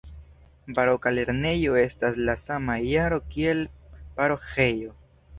Baroka 0.77 1.09
lernejo 1.17 1.75
estas 1.81 2.17
el 2.19 2.25
la 2.29 2.35
sama 2.43 2.77
jaro 2.85 3.19
kiel 3.35 3.61
la 3.65 4.01
paroĥejo. 4.21 4.89